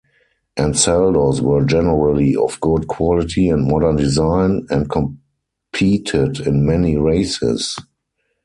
[0.57, 7.77] Ansaldos were generally of good quality and modern design, and competed in many races.